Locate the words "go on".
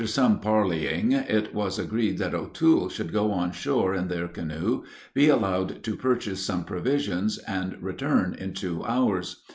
3.13-3.51